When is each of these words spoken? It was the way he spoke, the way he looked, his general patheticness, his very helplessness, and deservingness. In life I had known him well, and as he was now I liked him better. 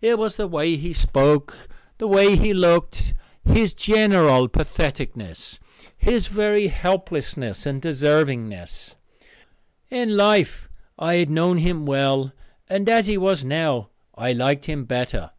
It 0.00 0.18
was 0.18 0.36
the 0.36 0.46
way 0.48 0.76
he 0.76 0.94
spoke, 0.94 1.68
the 1.98 2.08
way 2.08 2.36
he 2.36 2.54
looked, 2.54 3.12
his 3.44 3.74
general 3.74 4.48
patheticness, 4.48 5.58
his 5.94 6.28
very 6.28 6.68
helplessness, 6.68 7.66
and 7.66 7.82
deservingness. 7.82 8.94
In 9.90 10.16
life 10.16 10.70
I 10.98 11.16
had 11.16 11.28
known 11.28 11.58
him 11.58 11.84
well, 11.84 12.32
and 12.70 12.88
as 12.88 13.08
he 13.08 13.18
was 13.18 13.44
now 13.44 13.90
I 14.14 14.32
liked 14.32 14.64
him 14.64 14.86
better. 14.86 15.32